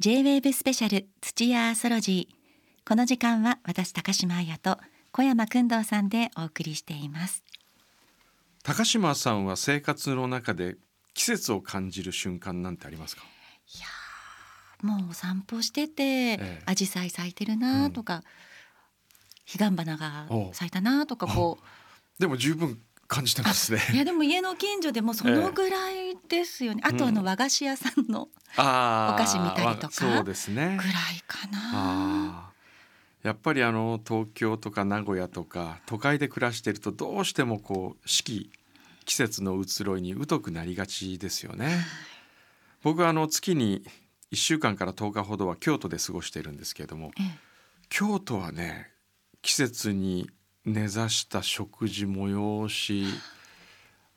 [0.00, 2.34] J-WAVE スペシャル土屋アーソロジー。
[2.88, 4.76] この時間は私高島彩と
[5.12, 7.42] 小山君堂さんでお送りしています。
[8.64, 10.76] 高島さんは生活の中で
[11.14, 13.22] 季節を感じる瞬間なんてありますか？
[13.22, 13.86] いや
[14.82, 16.62] もうお散歩してて、ええ。
[16.66, 18.22] 紫陽花咲いてるなとか、
[19.46, 21.58] 彼岸花が咲いたなとかこ
[22.18, 23.80] でも十分感じてますね。
[23.90, 30.76] ういやでも家の近所でもそのぐらいですよね、あとあのうん和菓子屋さんのあーお菓子見たりとかそうですね。
[30.78, 30.92] ぐらい
[31.26, 32.52] かな、
[33.22, 38.50] やっぱりあの東京とか名古屋とか都会で暮らしているとどうしてもこう四季
[39.04, 41.84] 季節の移ろいに疎くなりがちですよね。
[42.82, 43.82] 僕はあの月に
[44.32, 47.38] 1週間から10日ほどは京都で過ごしているんですけれどもええ。
[47.88, 48.90] 京都はね
[49.42, 50.28] 季節に
[50.64, 53.04] 根ざした食事催し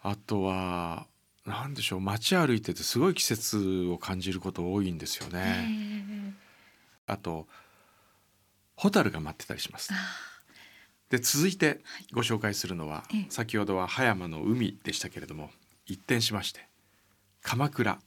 [0.01, 1.07] あとは
[1.45, 5.67] 何でしょう街歩いててすごい季節を感じること多いんですよえね。
[6.29, 6.33] え
[7.07, 7.47] あと
[8.75, 9.89] ホタルが待ってたりします。
[9.93, 9.95] あ。
[11.09, 11.81] で続いて
[12.13, 13.25] ご紹介するのは、ええ。
[13.29, 15.49] 先ほどは葉山の海でしたけれども
[15.85, 16.67] 一転しまして
[17.41, 17.99] 鎌倉。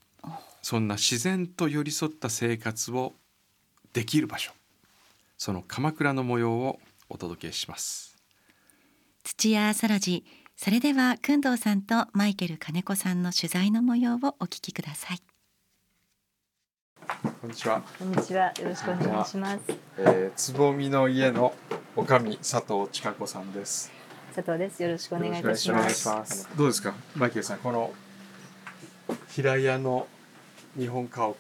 [0.63, 3.15] そんな自然と寄り添った生活を
[3.95, 4.53] できる場所。
[5.39, 8.10] その鎌倉の模様をお届けします。
[9.23, 15.19] 土屋アーソロジーそれでは工藤さんとマイケル金子さんの取材の模様をお聞きください
[17.41, 17.83] こんにちは。
[17.99, 18.53] こんにちは。
[18.61, 19.63] よろしくお願いします。
[19.99, 21.53] えー、つぼみの家の
[21.97, 23.91] おかみ佐藤千佳子さんです。
[24.35, 24.81] 佐藤です。
[24.83, 26.05] よろしくお願いいたします。
[26.27, 26.49] す。
[26.57, 27.93] どうですか、マイケルさん、この
[29.29, 30.07] 平屋の
[30.79, 31.35] 日本家屋。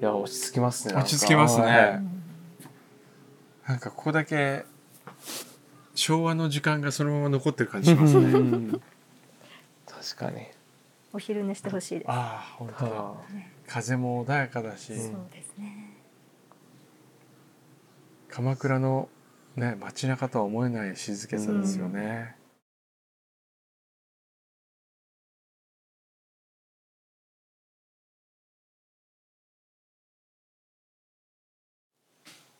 [0.00, 0.94] いや落ち着きますね。
[0.94, 2.16] 落ち着きますねはい
[3.68, 4.64] なんかここだけ
[6.06, 8.26] 昭和の時間がそのまま残ってる感じしますね。
[8.26, 8.80] う ん
[9.84, 10.46] 確かに。
[11.12, 12.08] お昼寝してほしいです。
[12.08, 12.90] ああ、本当だ。
[12.92, 13.16] は
[13.66, 15.96] 風も穏やかだし、うんそうですね。
[18.28, 19.08] 鎌倉の
[19.56, 22.36] ね街中とは思えない静けさですよね。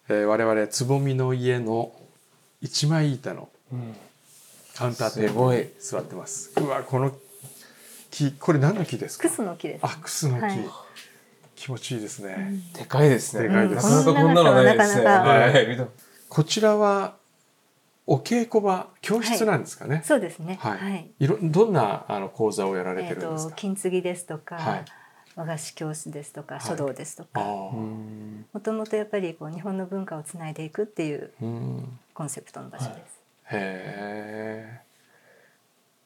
[0.08, 1.92] えー我々つぼみの家の
[2.60, 3.96] 一枚板のあうん
[4.74, 6.52] カウンターテーブルに座ってます。
[6.56, 7.12] うわこの
[8.10, 9.28] 木これ何の木ですか？
[9.28, 9.34] ク？
[9.34, 9.80] スの木です。
[9.82, 10.58] あクスの木、はい
[11.56, 12.60] 気持ちいいですね。
[12.74, 13.44] でかいですね。
[13.44, 15.04] でかいですなかなかこんなのないですね。
[15.06, 15.66] はい。
[15.66, 15.86] 見た
[16.28, 17.14] こちらは
[18.06, 20.02] お稽古場教室なんですかね？
[20.04, 20.58] そうですね。
[20.60, 21.10] はいはい。
[21.18, 23.54] いろどんなあの講座をやられえっとてるんですか？
[23.56, 24.84] 金継ぎですとか、はい
[25.36, 26.60] 和菓子教室ですとか、い。
[26.60, 27.40] 書道ですとあか。
[27.40, 33.20] もともとやっぱりこう日本の文化をつないでいくっていううんコンセプトの場所です。
[33.52, 34.80] へえ。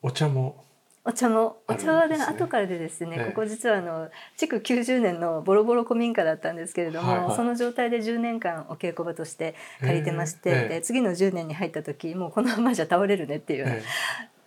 [0.02, 0.64] お茶も
[1.04, 3.24] お茶もお茶はね後からでですね、ええ。
[3.26, 7.36] ここ実はあの築90年のボロボロ古民家だったんですけれども、はいはい。
[7.36, 10.68] その状態で10年間お稽古場として借りてまして、ええ。
[10.68, 13.82] で次の10年に入った時もうこのままじゃ倒れるねっていう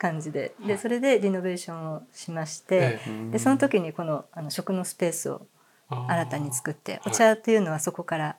[0.03, 0.67] 感じで,、はい。
[0.67, 3.31] でそれでリノベーションをしまして、ええ。
[3.31, 5.47] でその時にこのあの食のスペースを
[5.89, 7.17] 新たに作っておはい。
[7.17, 8.35] 茶っていうのはそこから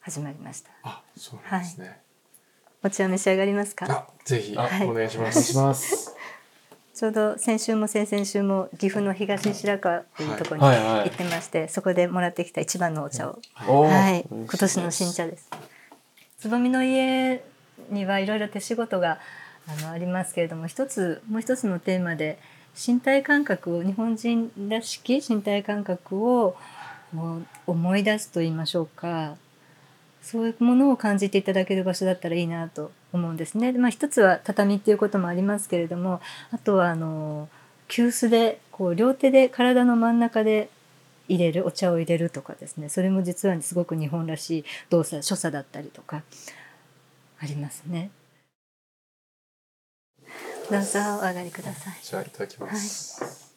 [0.00, 0.70] 始まりました。
[0.82, 2.00] あそうなんですね。
[2.82, 3.86] お茶召し上がりますか？
[3.90, 5.56] あぜひおあ願いしまお願いしす。
[5.58, 6.14] ます。
[6.94, 10.78] ちょうど先週も先々週も岐阜の東白川というところにはい。
[10.78, 10.86] はい。
[11.00, 11.10] はい。
[11.10, 14.24] 行ってまして、そこでもらってきた一番のお茶を、はい。
[14.30, 15.50] 今年の新茶です。
[16.38, 17.42] つぼみの家
[17.90, 19.18] にはいろいろ手仕事が
[19.66, 22.38] あのありますけれども、一つもう一つのテーマで
[22.74, 26.56] 身体感覚を日本人らしき身体感覚を
[27.66, 29.36] 思い出すと言いましょうか。
[30.24, 33.72] そういうものを感じていただける場所だったらいいなと思うんですね。
[33.72, 37.50] まあ、一つは畳っていうこともありますけれどもあとはあの
[37.88, 40.70] 急須でこう両手で体の真ん中で
[41.28, 46.22] 入れるお茶を入れるとかですねそれも実はすごく日本らしい動作所作だったりとか
[47.38, 48.10] ありますね。
[50.70, 51.94] どうぞお上がりください。
[52.02, 53.54] じゃあいただきます。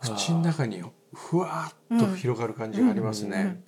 [0.00, 0.82] 口の中に
[1.12, 3.36] ふわっと広がる感じがありますね。
[3.38, 3.66] うん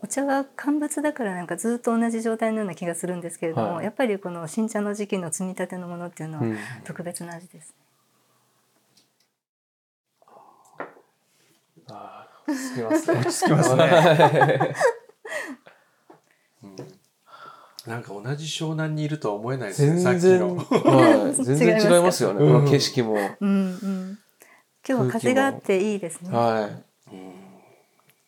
[0.00, 7.74] お茶は乾物だからなんかずっと同じ状態のような気がするんですけれども、はいやっぱりこの新茶の時期の摘みたてのものっていうのはうん特別な味です。
[11.90, 13.18] あー落ち着きますね。
[13.18, 14.74] 落ち着きますね。
[17.88, 20.00] うんなんか同じ湘南にいるとは思えないですね。
[20.00, 20.56] 全さっき然、の。
[20.56, 22.44] はい、全然 違いますよね。
[22.44, 23.14] うんこの景色も。
[23.40, 24.18] うんうん。
[24.88, 26.30] 今日は風があっていいですね。
[26.30, 26.70] は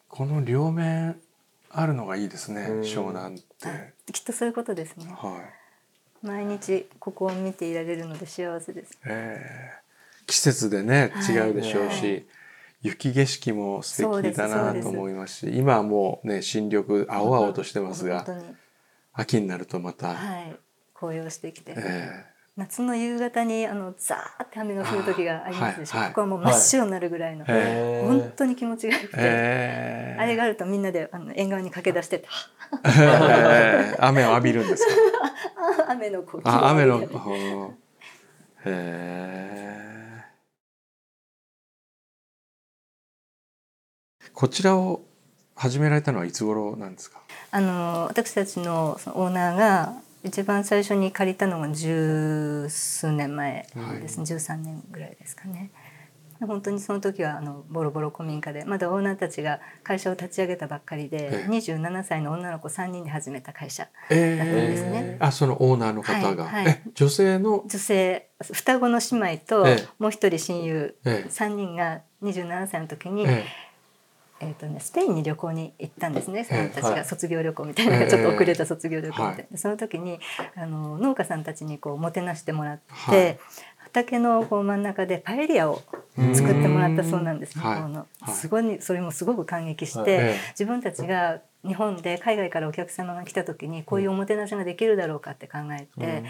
[0.09, 1.21] この両面
[1.71, 2.62] あるのがいいですね。
[2.62, 4.12] うん湘南って。
[4.12, 5.07] きっとそういうことですね。
[5.07, 5.41] は
[6.23, 6.27] い。
[6.27, 8.99] 毎日ここを見ていられるので幸せです。
[9.07, 9.41] え
[9.77, 9.81] え
[10.27, 12.27] 季節でねはい違うでしょうし、はい
[12.83, 18.55] 雪景色も素敵だなと思いますし今はもうね新緑青々としてますが本当に
[19.12, 20.57] 秋になるとまた、はい。
[20.95, 22.25] 紅葉してきて、え
[22.57, 26.12] 夏の夕方にあのザーって雨が降る時がありますでしょ、はいはい。
[26.12, 28.03] ここはもう真っ白になるぐらいの、え。
[28.07, 30.17] 本当に気持ちがよくて、え。
[30.19, 32.29] ーあれがあるとみんなであの縁側に駆け出してて
[32.85, 33.97] え。
[33.99, 34.93] ー雨を浴びるんですか？
[35.89, 37.01] あ 雨のこうあ雨の
[38.67, 45.03] へーこちらを
[45.61, 47.21] 始められたのはいつ頃なんですか？
[47.51, 49.93] あの私たちのオーナーが
[50.25, 53.67] 一番最初に借りたのが十数年前
[54.01, 55.71] ですね、13年ぐらいですかね。
[56.41, 61.51] 本当にその時はあのボロボロ古民家でまだオーナーたちが会社を立ち上げたばっかりで、ええ。
[61.51, 65.17] 27歳の女の子3人で始めた会社えだったんですね。
[65.21, 66.81] あそのオーナーの方が、はいはい。
[66.87, 67.65] え女性の？
[67.67, 69.89] 女性双子の姉妹とええ。
[69.99, 70.97] もう一人親友。
[71.05, 71.29] ええ。
[71.29, 76.95] 3人が27歳の時に、ええーとね、スペインに旅行に行ったんですね、ええそのたちはい。
[76.97, 79.47] が卒業旅行みたいなのがちょっと遅れた卒業旅行みたいな、はい。
[79.51, 80.19] でその時に
[80.57, 83.39] あの農家さんたちにこうもてなしてもらって、はい。
[83.79, 85.83] 畑のこう真ん中でパエリアを
[86.33, 87.57] 作ってもらったそうなんです。
[87.57, 87.65] ね。
[87.65, 87.83] はい。
[87.83, 88.35] このはい。
[88.35, 90.11] すごいそれもすごく感激して、はい。
[90.11, 90.39] ええ。
[90.51, 96.25] 自分たちが日本で海外からお客様が来た時にこういうおもてなしができるだろうかって考えて、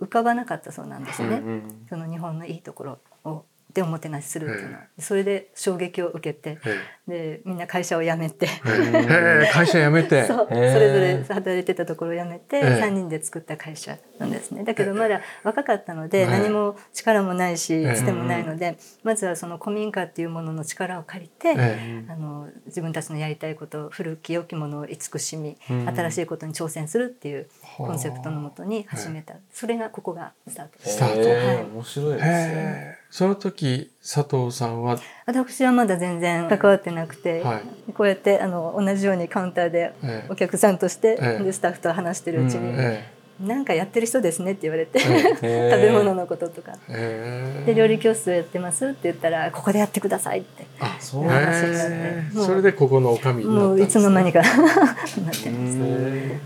[0.00, 1.36] 浮かばなかったそうなんですね。
[1.36, 1.86] うん。
[1.88, 6.78] その日本のいいところをでおもてなしするっていうのは、それで衝撃を受けてえ。
[7.06, 9.50] でみんな会社を辞めて、ええ。
[9.52, 10.24] 会社辞めて。
[10.26, 10.46] そう。
[10.48, 12.62] それぞれ働いてたところを辞めてええ。
[12.82, 14.64] 3人で作った会社なんですね。
[14.64, 17.94] だけどまだ若かったのでええ何も力もないしええ。
[17.94, 22.04] つてもないのでまずはその古民家っていうものの力を借りてえ。
[22.08, 25.88] あの自分たちのやりたいこと古き良きものを慈しみうん。
[25.88, 29.34] 新しいことに挑戦するっていうコンセプトのもとに始めた。
[29.52, 30.96] それがここがスタートです。
[30.96, 31.22] スター。
[31.22, 31.64] トはい。
[31.64, 32.98] 面白いですね。
[33.10, 37.92] その時佐藤さんは、私はまだ全然関わってなくて、はい。
[37.92, 40.26] こうやってあの同じようにカウンターでええ。
[40.30, 41.44] お客さんとして、ええ。
[41.44, 45.02] でスタッフと話してるうちに、うんえなんかやってる人ですねって言われて、え
[45.46, 45.70] へー。
[45.70, 46.72] 食べ物のこととか。
[46.88, 50.66] ええで料理教室をやってますって言ったらここでやってくださいって。
[50.80, 51.24] あそう。
[51.24, 54.02] いう話になってえそれでここのおかみになったもういんですね。
[54.02, 55.48] つの間にか なってうます。
[55.50, 56.40] ん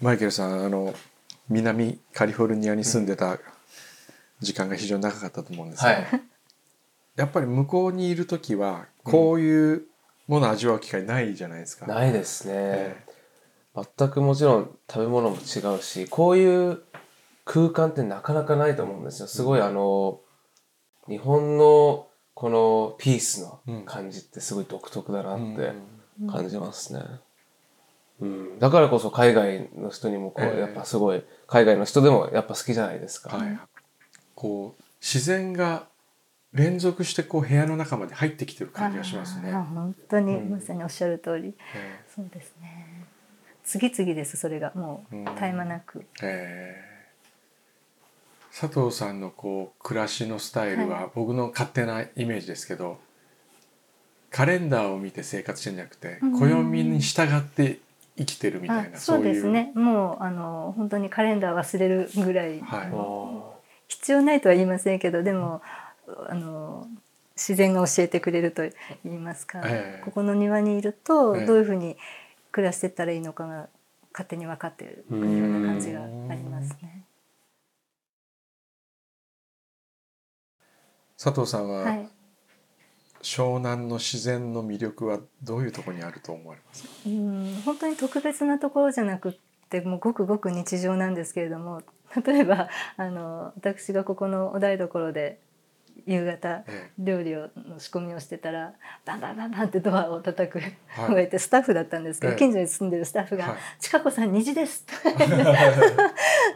[0.00, 0.94] マイケルさんあの
[1.48, 3.38] 南カリフォルニアに住んでた
[4.40, 6.06] 時間が非常に長かったと思うんですが、はい。
[7.16, 9.82] やっぱり向こうにいる時はこういう
[10.28, 11.86] ものを味わう機会ないじゃないですか。
[11.86, 13.04] ないですねえ。
[13.98, 16.82] 全くもちろん食べ物も違うし、こういう
[17.44, 19.28] 空間ってなかなかないと思うんですよ。
[19.28, 20.20] すごいあの、
[21.08, 25.72] 日本のこのピースの感じってすごい独特だなって
[26.30, 27.00] 感じますね。
[27.00, 27.20] うん、
[28.58, 30.60] だからこそ海外の人にもこう、ええ。
[30.60, 33.36] やっぱすごい海外の人でもやっぱ好きじゃないですか。
[33.36, 33.58] はい、
[34.34, 35.86] こう自然が
[36.52, 39.52] 連続してこう部屋の中まで入ってきてる感じがしますね。
[39.52, 40.50] あ本当にうん。
[40.50, 43.06] まさにおっしゃる通り、えそうですね。
[43.62, 44.72] 次々ですそれが。
[44.74, 45.24] もううん。
[45.24, 46.84] 絶え間なく、ええ。
[46.84, 46.98] え
[48.50, 52.98] 佐藤さんのこう暮らしのスタイルは僕の勝手なイメージですけど、
[54.30, 56.40] カレンダーを見て生活してんじゃなくて、うん。
[56.40, 57.78] 暦に従って
[58.18, 63.48] 生きてるみたいなあそうですいねもうあの本当にカレンダー忘れるぐらい、はい。
[63.86, 65.62] 必要ないとは言いませんけどでも
[66.28, 66.86] あの
[67.36, 68.62] 自然が教えてくれると
[69.04, 70.04] 言いますか、ええ。
[70.04, 71.46] ここの庭にいるとええ。
[71.46, 71.96] どういうふうに
[72.50, 73.68] 暮らしてったらいいのかが
[74.12, 77.04] 勝手に分かってるような感じがありますね。
[81.16, 82.17] 佐藤さんは、はい
[83.22, 86.88] 湘南の自然の魅力はどういうところにあると思われますか？
[87.06, 89.36] うん本当に特別なところじゃなくっ
[89.68, 91.82] てもうごくごく日常なんですけれども
[92.24, 95.38] 例えばあの私がここのお台所で
[96.06, 98.72] 夕方え料理をの仕込みをしてたら
[99.04, 101.06] バンバンバンバンってドアを叩くはい。
[101.08, 102.38] 子がいてスタッフだったんですけど、ええ。
[102.38, 104.84] 近所に住んでるスタッフがはい「ちかこさん虹です」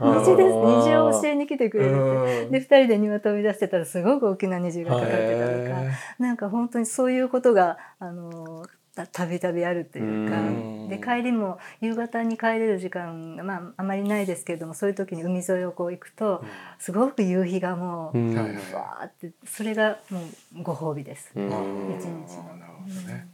[0.01, 0.79] あ 虹ですー。
[0.79, 2.59] 虹を教えに来てくれるって。
[2.59, 5.29] で2人で庭飛び出してたらすごく大きな虹がかかってたとか、
[5.83, 5.93] え。
[6.19, 10.41] なんか本当にそういうことがあのたたびたびあるというか。
[10.41, 10.89] うん。
[10.89, 16.45] で帰りも夕方に帰れる時間が、まあ、あまりないですけれどもそういう時に海沿いをこう行くと
[16.79, 20.21] すごく夕日がもう、うわーってそれがも
[20.57, 21.31] うご褒美です。
[21.35, 21.43] 一日。
[21.43, 23.29] のね。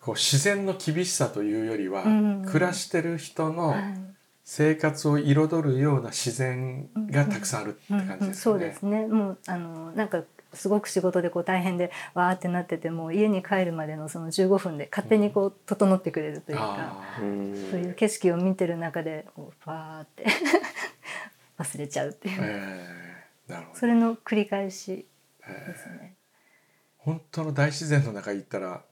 [0.00, 2.44] こう自然の厳しさというよりは、うん。
[2.46, 4.10] 暮らしてる人のはい。
[4.42, 8.66] 生活を彩るような自然がたくさんあるってうん感じですよね。
[8.66, 8.72] うん。
[8.74, 9.06] そうです。
[9.06, 9.06] ね。
[9.06, 16.76] もうあのなんかすごく仕事でこう大変でわーってなってても家に帰るまでのその15分で勝手にこう整ってくれるというか、
[17.18, 20.26] あうんそういう景色を見てる中でこうわーって
[21.58, 23.74] 忘れちゃうっていう、ーえー。
[23.74, 25.06] それの繰り返し
[25.46, 26.14] ですね。
[26.98, 28.82] 本当の大自然の中に行ったら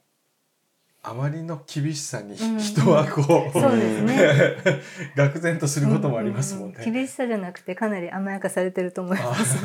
[1.02, 4.82] あまりの厳しさにうん人はこう、そうですね。
[5.16, 6.76] 愕然とすることもありますもんね。
[6.78, 9.64] うう厳しさじゃなくてかなり甘やかされてると思います。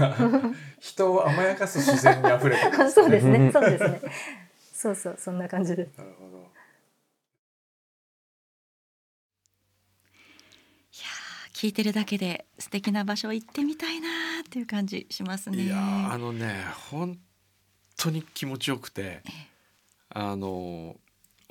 [0.79, 3.39] 人を甘やかす自然に溢れてるね そうですね。
[3.39, 4.01] うんそうですね。
[4.73, 5.97] そうそうそんな感じです。
[5.97, 6.37] なるほど。
[6.37, 14.11] いやー聞いてるだけで素敵な場所行ってみたいなー
[14.41, 15.63] っていう感じしますね。
[15.63, 17.17] いやーあのね本
[17.97, 19.23] 当に気持ちよくて
[20.09, 20.95] あの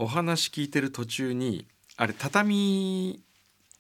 [0.03, 1.65] お話聞いてる途中に
[1.97, 3.23] あれ畳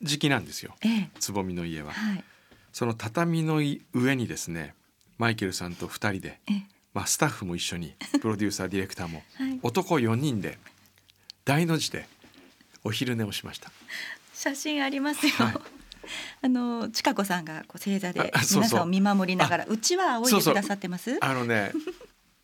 [0.02, 1.92] 敷きなんですよええつぼみの家は。
[1.92, 2.24] はい
[2.72, 3.60] その畳の
[3.92, 4.74] 上にですね
[5.18, 6.62] マイケルさんと2人で、ええ
[6.94, 10.58] まあ、スタッフも一緒にプロデューサーディレクターも はい男4人で
[11.44, 12.08] 大の字で
[12.84, 13.72] お昼寝をしました。
[14.32, 15.32] 写真ありますよ。
[15.38, 15.54] はい
[16.42, 21.18] あのちかこさんがこう正座で皆さんを見守りながらうちわ仰いでくださってます？
[21.22, 21.72] あのね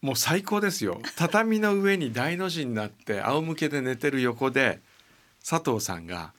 [0.00, 1.00] もう最高ですよ。
[1.16, 4.80] 畳の上に大の字になって仰向けで寝てる横で
[5.44, 6.32] 佐藤さんが、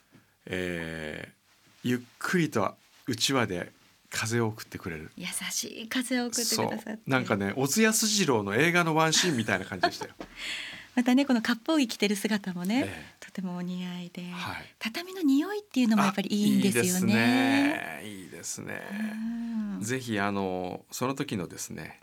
[0.46, 1.40] えー
[1.84, 2.74] ゆっくりと
[3.08, 3.72] うちわで
[4.10, 5.12] 風を送ってくれる。
[5.16, 6.92] 優しい風を送ってくそださって。
[6.94, 7.10] う。
[7.10, 10.12] なんかね小津安二郎の映画のワンシーンみたいな感じでしたよ。
[10.96, 14.76] またねこの割烹着着てる姿もね、えとてもお似合いで、はい。
[14.80, 16.84] 畳の匂いっていうのもやっぱりいいんですよね。
[16.84, 18.02] いいですね。
[18.04, 18.74] いいですうね
[19.78, 19.82] ん。
[19.82, 22.00] ぜひあのその時のですね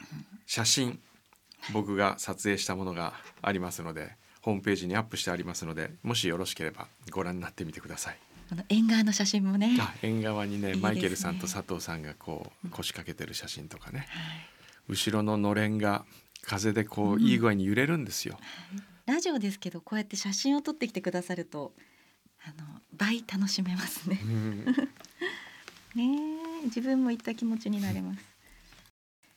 [0.47, 0.99] 写真
[1.73, 8.19] 僕が撮影したものがありますのでホームページにアップしてありますのでもしよろしければご覧になってみてください。
[8.49, 14.09] この縁側の写真もね、あ縁側にねねマイケルさんと佐藤さんがこう腰掛けてる写真とかねはい
[14.89, 16.05] 後ろののれんが
[16.43, 18.39] 風でこういい具合に揺れるんですよ。
[19.05, 21.73] ラジオですけどこうやって写真を撮ってきてくださると
[22.45, 24.27] あの倍楽しめますねう。
[24.27, 24.65] ん
[25.95, 26.05] ね
[26.63, 28.36] え自分も行った気持ちになれます。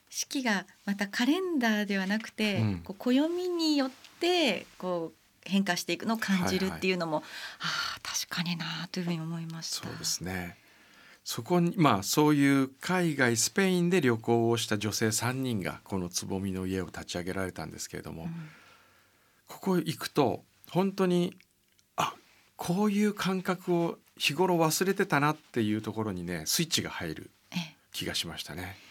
[0.10, 2.80] 四季がまたカレンダーではなくて、うん。
[2.80, 7.24] こう暦によってこう変化していくのを感じるっていうのも、
[7.60, 9.88] ああ確かになというふうに思いました。
[9.88, 10.58] そうですね。
[11.24, 18.50] そこにまあそういう海外スペインで旅行をした女性3人がこのつぼみの家を立ち上げられたんですけれども、うん。
[19.48, 21.36] ここ行くと本当に
[21.98, 22.13] あ
[22.56, 27.75] こういう感覚を日頃忘れてたなっていうところにねスイッチが入るええ。
[27.92, 28.88] 気がしましたね。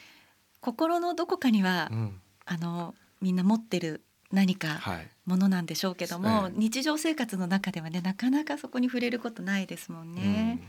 [0.61, 10.61] 心のどこかには、うんあのみんな持ってる何かはい、ものなんでしょうけども、ええ日常生活の中ではねなかなかそこに触れることないですもんね。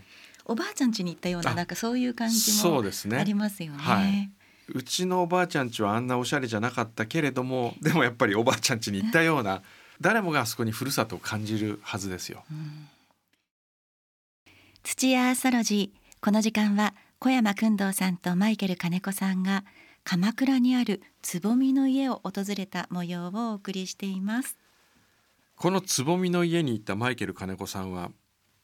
[0.46, 3.77] おばあちゃん家に行ったようなあなんかそういう感じもそうですねありますよね。
[3.77, 4.34] はいうん
[4.72, 9.63] うちのおばあちゃん家はあんなおしゃれじゃなかったけれどもでもやっぱりおばあちゃん家に行ったような
[10.00, 12.43] 誰もがあそこにふるさとを感じるはずですよ。
[12.51, 12.88] うん
[14.84, 19.65] 土屋アーソロジーこの時間は小山君堂さんとマイケル金子さんが
[20.05, 24.57] 鎌倉にあるつぼみの家を訪れた模様をお送りしています。
[25.57, 28.11] このつぼみの家に行ったマイケル金子さんは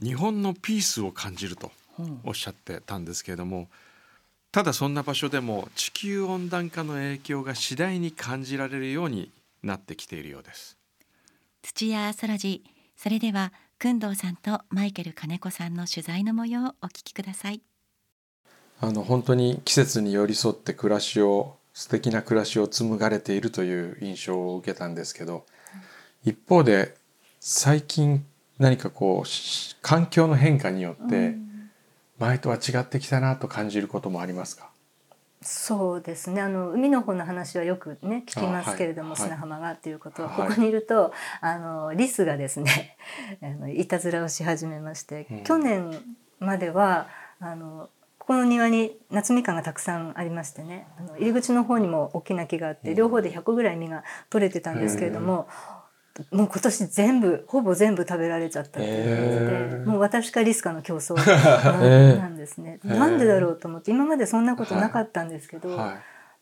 [0.02, 1.70] 日本のピースを感じると
[2.24, 3.68] おっしゃってたんですけれども
[4.54, 9.30] ただそんな場所でも地球温暖化の影響が次第に感じられるように
[9.64, 10.78] なってきているようです。
[11.62, 17.62] 土屋アーソロジーそれでは君堂さんとマイケル金子さんの取材の模様をお聞きください。
[18.86, 25.44] あの本当に季節に寄り添って暮らしを素敵な暮らしを紡がれているという印象を受けたんですけど
[26.24, 26.94] 一方で
[27.40, 28.24] 最近
[28.60, 31.36] 何かこうし環境の変化によって
[32.20, 34.70] 前とは違ってきたなと感じることもありますか？
[35.42, 36.42] そうですね。
[36.42, 39.22] あの海の方の話はよくね聞きますけれども、あはい。
[39.22, 40.48] 砂浜がっていうことは、はい。
[40.50, 41.12] ここにいると
[41.42, 42.98] あのリスがですね
[43.76, 45.44] いたずらをし始めまして、うん。
[45.44, 45.92] 去年
[46.40, 47.08] までは
[47.40, 47.90] あの
[48.26, 52.96] ここの庭に夏みかんがたくさんありましてねあの入り口の方にも大きな木があって、うん。
[52.96, 55.48] 両方で100個ぐらい実が取れてたんですけれども、
[56.32, 62.80] もう今年全部ほぼ全部食べられちゃったっていう感じで、もう私かリスかの競争 ーなんですね。
[62.84, 65.96] なんでだろうと思って今までそんなことなかったんですけど、はい。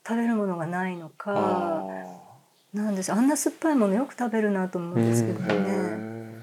[0.07, 1.95] 食べるものがないのあか
[2.73, 3.11] なんです。
[3.11, 5.53] あんな酸っぱいものよく食べるなと思うんですけどね。
[5.53, 6.41] ー。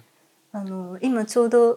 [0.53, 1.77] あの今ちょうどあ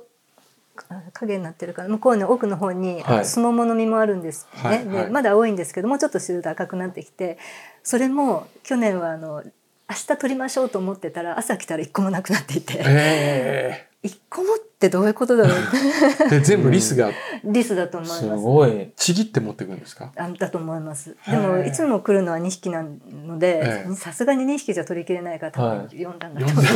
[1.13, 3.03] 影になってるから向こうの奥の方に、はい。
[3.03, 5.05] あのすももの実もあるんですね、はいはい。
[5.05, 7.37] でまだ青いんですけどもうちょっとすると赤くなってきて
[7.83, 9.43] それも去年はあの
[9.89, 12.81] 明日取りましょうと思ってたら朝来たら一個もなくなっていて。
[12.85, 15.57] え一個もってどういうことだろう？
[15.57, 17.09] ー で全部リスが。
[17.45, 18.19] リスだと思います。
[18.21, 18.91] すごい。
[18.97, 20.11] ちぎって持ってくるんですか？
[20.17, 21.15] あだと思います。
[21.25, 23.95] へでもーいつも来るのは2匹なのでええ。
[23.95, 25.97] さすがに2匹じゃ取りきれないから多分はい。
[25.97, 26.73] 読んだんだと思います。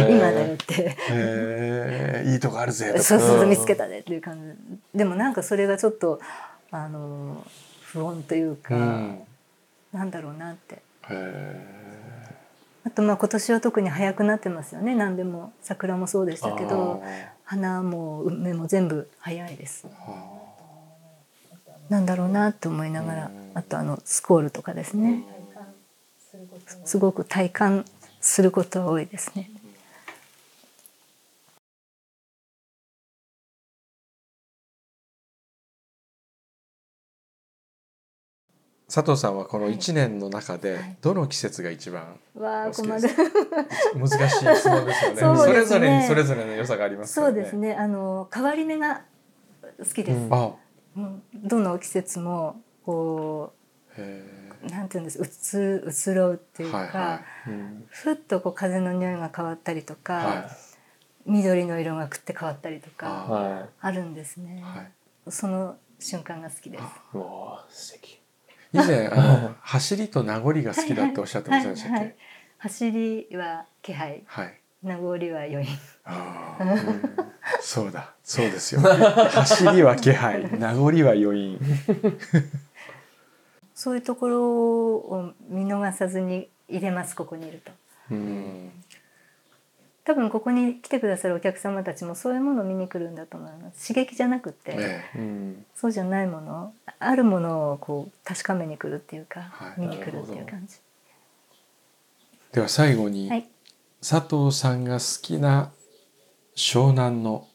[0.08, 2.30] 今だよって。
[2.32, 4.56] いいとこあるぜそうそうそう見つけたねっていう感
[4.94, 4.98] じ。
[4.98, 6.20] でもなんかそれがちょっと
[6.70, 7.44] あの
[7.82, 9.18] 不穏というか、うん。
[9.92, 10.76] なんだろうなって。
[10.76, 10.78] へ
[11.10, 11.79] え
[12.90, 14.96] あとまあ今年は特に早くなってますよね。
[14.96, 17.00] 何でも桜もそうでしたけど
[17.44, 19.86] 花も梅も全部早いです。
[21.88, 25.22] なんだろうなと思いながらあとあのスコールとかですね。
[26.84, 27.84] すごく体感
[28.20, 29.49] することは多いですね。
[38.92, 43.08] 佐藤さんはこの一年の中はでいどの季節が一番わあお好き困る。
[43.94, 45.36] 難しい質問ですよね。
[45.36, 47.26] それぞれにそれぞれの良さがありますね。
[47.26, 47.76] そうですね。
[47.76, 49.02] あの変わり目が
[49.78, 50.18] 好きです。
[50.96, 53.52] うんどの季節もこ
[53.96, 54.24] へ
[54.64, 55.20] うなんていうんです？
[55.20, 60.50] うつ移ろうっていうか、はいはうんふっとこう風の匂いが変わったりとか、は
[61.26, 64.62] 緑の色がくって変わったりとかあはあるんですねい。。
[64.62, 64.92] はい。
[65.28, 66.82] その瞬間が好きです。
[67.16, 68.19] わー素敵。
[68.72, 72.16] 以前 あの走りと名残が好きだっておっしゃってませんでしたっはいはいけ？
[72.58, 74.54] 走りは気配、はい。
[74.82, 75.66] 名残は余韻。
[76.04, 77.10] あーうん
[77.60, 78.80] そうだ、そうですよ。
[78.80, 81.58] 走りは気配、 名残は余韻。
[83.74, 84.42] そういうところ
[84.96, 87.72] を見逃さずに入れますここにいると。
[88.10, 88.70] うん
[90.04, 93.88] 多分ここに来てくださるお客様たちもそういうものを見に来るんだと思います。
[93.88, 95.66] 刺激じゃなくて、ええうん。
[95.74, 99.80] そうじゃないものあるものをこう確かめに来るっていうか、はい。
[99.80, 100.76] 見に来るっていう感じ。
[102.52, 103.48] では最後に、はい。
[104.00, 105.70] 佐藤さんが好きな
[106.56, 107.46] 湘南の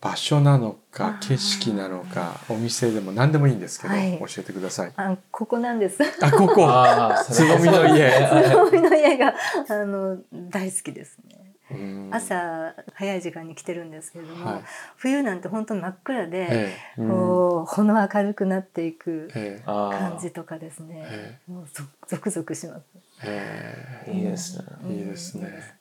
[0.00, 4.18] 場所なのか景色なのかお店でも何でもいいんですけど、はい。
[4.18, 4.92] 教えてください。
[4.96, 5.98] あここなんです。
[6.22, 6.68] あここ。
[7.24, 8.10] つぼみの家。
[8.44, 9.34] つぼみの家が
[9.68, 11.54] あの大好きですね。
[11.72, 12.10] うん。
[12.12, 14.62] 朝早い時間に来てるんですけれども、はい。
[14.96, 17.08] 冬なんて本当真っ暗で、えうん。
[17.08, 19.28] こうほの明るくなっていく
[19.64, 21.06] 感じとかですね。
[21.08, 22.82] えもうゾゾクゾクします。
[23.24, 24.12] ええ。
[24.12, 24.64] いいですね。
[24.88, 25.77] えいいですね。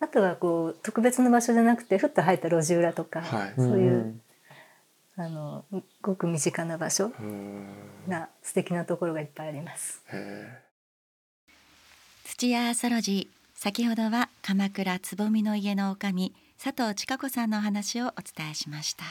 [0.00, 3.54] あとはこう特別な場所じゃなくてふっと入った路地裏とか、はい。
[3.56, 4.20] そういう、ん。
[5.18, 5.64] あの
[6.02, 7.66] ごく身近な場所うん。
[8.08, 10.02] が素敵なところがいっぱいあります。
[10.12, 10.62] え。
[12.24, 16.32] 土屋アーソロジー先ほどは鎌倉つぼみの家の女将
[16.62, 19.04] 佐藤千佳子さんのお話をお伝えしました。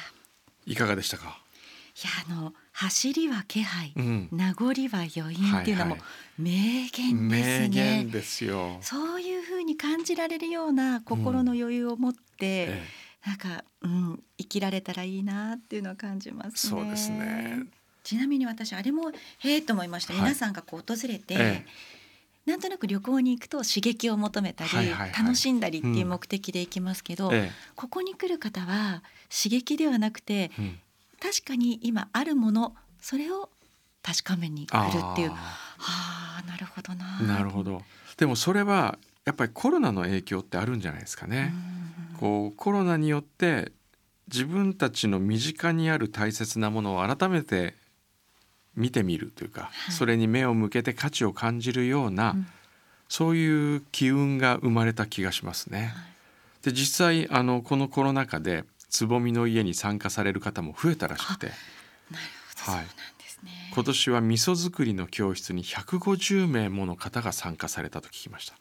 [0.67, 1.25] いかがでしたか？
[1.25, 4.27] やあの走りは気配、うん。
[4.33, 5.97] 名残は余韻っていうのも
[6.37, 6.51] 名
[6.89, 8.79] 言ですね、名言ですよ。
[8.81, 12.83] そういう風に感じられるような心の余裕を持って、え
[13.25, 16.81] なんか、うん、生きられたらいいなっていうのを感じますね。
[16.81, 17.63] そうですね。
[18.03, 19.09] ちなみに私あれも
[19.39, 20.21] へえと思いました、はい。
[20.23, 21.65] 皆さんがこう訪れて、え
[22.45, 24.71] なんとなく旅行に行くと刺激を求めたり、
[25.17, 26.09] 楽しんだりっていううん。
[26.09, 29.01] 目的で行きますけど、えここに来る方は
[29.33, 30.79] 刺激ではなくてえうん
[31.25, 33.49] 確かに今あるものそれを
[34.03, 34.77] 確かめに来る
[35.13, 35.29] っていう。
[35.29, 35.35] は
[35.79, 37.05] ああなるほどな。
[37.19, 37.81] ーなるほど。
[38.17, 41.51] でもそれはやっぱりコロナの影響ってあるんじゃないですかね。
[42.19, 43.71] こうコロナによって
[44.27, 47.73] 自分たちの身近にある大切なものを改めて
[48.75, 49.91] 見てみるというか、はい。
[49.91, 52.47] それに目を向けて価値を感じるような、うん。
[53.09, 55.91] そういう機運が生まれた気がしますね。
[56.61, 58.63] で実際あのこのコロナ禍で
[58.95, 61.47] つぼみの家に参加される方も増えたらしくて。
[61.47, 62.23] なる
[62.65, 62.85] ほど、はい。
[63.43, 63.71] ね。
[63.73, 68.55] 今年は味噌作りの教室に150名もの方が参加されたと聞きました。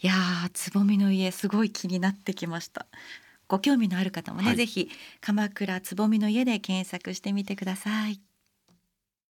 [0.00, 2.86] いやーつぼみの家すごい気になってきました。
[3.46, 4.56] ご興味のある方もね、はい。
[4.56, 8.20] ぜひ鎌倉つぼみの家で検索してみてください